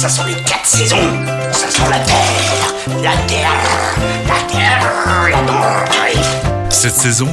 [0.00, 0.96] Ça sont les quatre saisons.
[1.52, 3.52] Ça sent la terre, la terre,
[4.26, 4.80] la terre,
[5.28, 6.70] la terre.
[6.70, 7.28] Cette saison,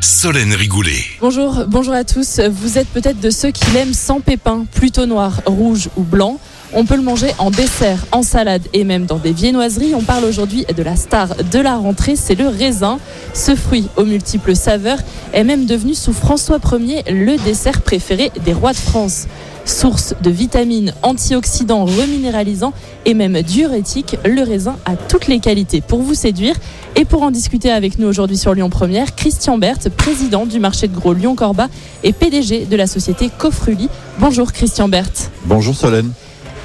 [0.00, 1.02] Solène Rigoulet.
[1.20, 2.38] Bonjour, bonjour à tous.
[2.38, 6.38] Vous êtes peut-être de ceux qui l'aiment sans pépins, plutôt noir, rouge ou blanc.
[6.74, 9.96] On peut le manger en dessert, en salade et même dans des viennoiseries.
[9.96, 13.00] On parle aujourd'hui de la star de la rentrée, c'est le raisin.
[13.32, 14.98] Ce fruit aux multiples saveurs
[15.32, 19.26] est même devenu sous François Ier le dessert préféré des rois de France.
[19.64, 22.74] Source de vitamines, antioxydants, reminéralisants
[23.06, 26.54] et même diurétiques, le raisin a toutes les qualités pour vous séduire.
[26.96, 30.86] Et pour en discuter avec nous aujourd'hui sur Lyon Première, Christian Berthe, président du marché
[30.86, 31.68] de gros Lyon-Corba
[32.02, 33.88] et PDG de la société Cofruli.
[34.18, 35.30] Bonjour Christian Berthe.
[35.46, 36.10] Bonjour Solène.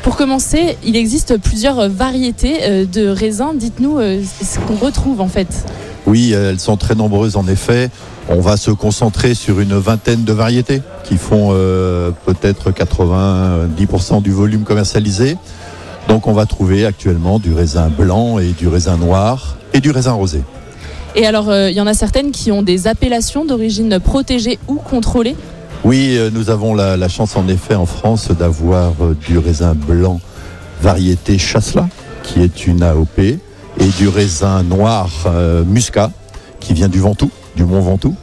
[0.03, 3.53] Pour commencer, il existe plusieurs variétés euh, de raisins.
[3.55, 5.47] Dites-nous euh, ce qu'on retrouve en fait.
[6.05, 7.89] Oui, elles sont très nombreuses en effet.
[8.29, 14.31] On va se concentrer sur une vingtaine de variétés qui font euh, peut-être 90% du
[14.31, 15.35] volume commercialisé.
[16.07, 20.13] Donc on va trouver actuellement du raisin blanc et du raisin noir et du raisin
[20.13, 20.43] rosé.
[21.15, 25.35] Et alors, il y en a certaines qui ont des appellations d'origine protégée ou contrôlée
[25.85, 30.19] oui, euh, nous avons la, chance en effet en France d'avoir euh, du raisin blanc
[30.81, 31.87] variété Chasselas,
[32.23, 33.39] qui est une AOP, et
[33.97, 36.11] du raisin noir euh, Muscat,
[36.59, 38.15] qui vient du Ventoux, du Mont Ventoux,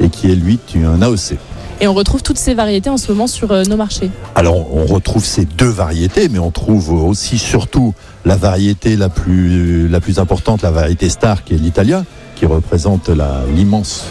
[0.00, 1.36] et qui est lui un AOC.
[1.80, 4.10] Et on retrouve toutes ces variétés en ce moment sur nos marchés.
[4.34, 7.94] Alors on retrouve ces deux variétés, mais on trouve aussi surtout
[8.24, 12.04] la variété la plus, la plus importante, la variété star, qui est l'italien,
[12.36, 13.10] qui représente
[13.54, 14.06] l'immense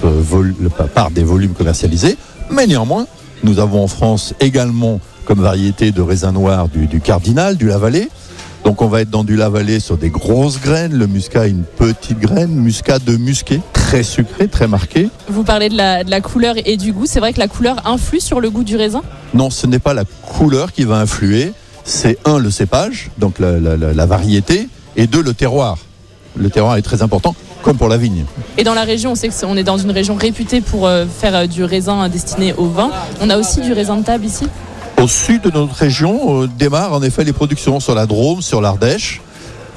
[0.93, 2.17] part des volumes commercialisés.
[2.51, 3.07] Mais néanmoins,
[3.43, 8.09] nous avons en France également comme variété de raisin noir du, cardinal, du lavalais.
[8.63, 12.19] Donc on va être dans du lavalais sur des grosses graines, le muscat une petite
[12.19, 13.59] graine, muscat de musqué,
[13.93, 15.07] très sucré, très marqué.
[15.29, 18.41] Vous parlez de la, couleur et du goût, c'est vrai que la couleur influe sur
[18.41, 19.03] le goût du raisin?
[19.35, 24.05] Non, ce n'est pas la couleur qui va influer, c'est un, le cépage, donc la
[24.07, 25.77] variété, et deux, le terroir.
[26.35, 28.25] Le terroir est très important comme pour la vigne.
[28.57, 31.35] Et dans la région, on sait qu'on est dans une région réputée pour euh, faire
[31.35, 32.89] euh, du raisin destiné au vin.
[33.21, 34.47] On a aussi du raisin de table ici?
[34.99, 38.59] Au sud de notre région euh, démarrent en effet les productions sur la Drôme, sur
[38.59, 39.21] l'Ardèche.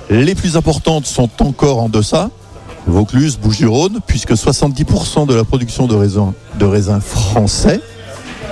[0.08, 2.30] Les plus importantes sont encore en deçà,
[2.86, 7.80] Vaucluse, Bouches-du-Rhône, puisque 70% de la production de raisin, de raisin français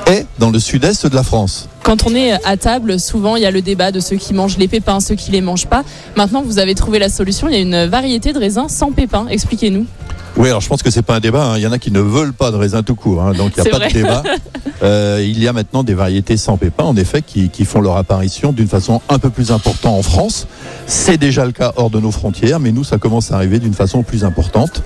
[0.06, 1.68] est dans le sud-est de la France.
[1.82, 4.58] Quand on est à table, souvent il y a le débat de ceux qui mangent
[4.58, 5.84] les pépins, ceux qui les mangent pas.
[6.16, 7.48] Maintenant, vous avez trouvé la solution.
[7.48, 9.26] Il y a une variété de raisins sans pépins.
[9.28, 9.86] Expliquez-nous.
[10.36, 11.52] Oui, alors je pense que c'est pas un débat.
[11.52, 11.58] Hein.
[11.58, 13.32] Il y en a qui ne veulent pas de raisin tout court, hein.
[13.32, 14.22] donc il n'y a pas de débat.
[14.82, 17.96] Euh, il y a maintenant des variétés sans pépins, en effet, qui, qui font leur
[17.96, 20.46] apparition d'une façon un peu plus importante en France.
[20.86, 23.72] C'est déjà le cas hors de nos frontières, mais nous, ça commence à arriver d'une
[23.72, 24.82] façon plus importante.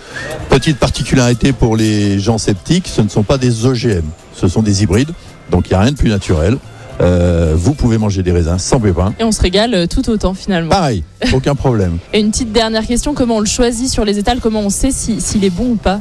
[0.50, 4.04] Petite particularité pour les gens sceptiques, ce ne sont pas des OGM,
[4.34, 5.10] ce sont des hybrides,
[5.50, 6.58] donc il n'y a rien de plus naturel.
[7.00, 9.14] Euh, vous pouvez manger des raisins sans pépins.
[9.18, 10.70] Et on se régale euh, tout autant finalement.
[10.70, 11.98] Pareil, aucun problème.
[12.12, 14.40] Et une petite dernière question, comment on le choisit sur les étals?
[14.40, 16.00] Comment on sait s'il est bon ou pas?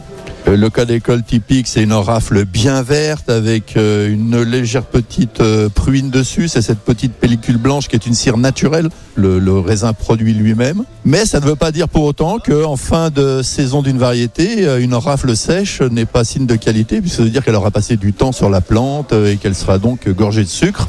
[0.56, 5.68] Le cas d'école typique, c'est une rafle bien verte avec euh, une légère petite euh,
[5.68, 6.48] pruine dessus.
[6.48, 8.90] C'est cette petite pellicule blanche qui est une cire naturelle.
[9.16, 10.84] Le, raisin produit lui-même.
[11.04, 14.94] Mais ça ne veut pas dire pour autant qu'en fin de saison d'une variété, une
[14.94, 18.14] rafle sèche n'est pas signe de qualité, puisque ça veut dire qu'elle aura passé du
[18.14, 20.88] temps sur la plante et qu'elle sera donc gorgée de sucre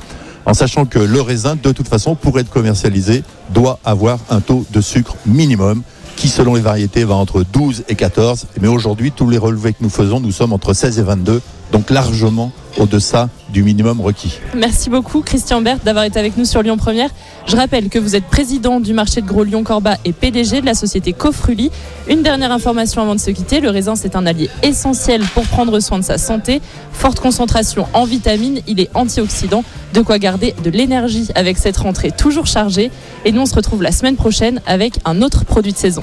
[0.49, 4.65] en sachant que le raisin, de toute façon, pour être commercialisé, doit avoir un taux
[4.71, 5.83] de sucre minimum
[6.19, 8.47] qui selon les variétés va entre 12 et 14.
[8.61, 11.41] Mais aujourd'hui, tous les relevés que nous faisons, nous sommes entre 16 et 22,
[11.71, 14.39] donc largement au-deçà du minimum requis.
[14.55, 17.11] Merci beaucoup Christian Berthe d'avoir été avec nous sur Lyon Première.
[17.47, 20.75] Je rappelle que vous êtes président du marché de gros Lyon-Corba et PDG de la
[20.75, 21.71] société Cofruli.
[22.09, 25.81] Une dernière information avant de se quitter, le raisin c'est un allié essentiel pour prendre
[25.81, 26.61] soin de sa santé.
[26.93, 29.65] Forte concentration en vitamines, il est antioxydant,
[29.95, 32.91] de quoi garder de l'énergie avec cette rentrée toujours chargée.
[33.25, 36.03] Et nous on se retrouve la semaine prochaine avec un autre produit de saison.